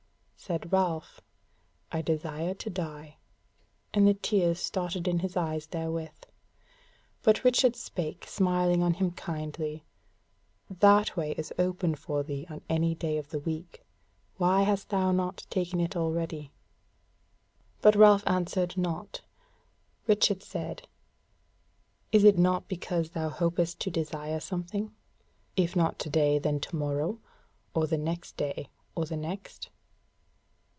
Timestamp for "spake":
7.75-8.25